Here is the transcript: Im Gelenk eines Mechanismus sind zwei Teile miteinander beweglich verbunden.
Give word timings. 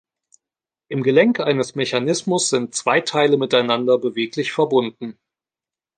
Im 0.87 1.03
Gelenk 1.03 1.39
eines 1.41 1.75
Mechanismus 1.75 2.49
sind 2.49 2.73
zwei 2.73 3.01
Teile 3.01 3.37
miteinander 3.37 3.99
beweglich 3.99 4.51
verbunden. 4.51 5.19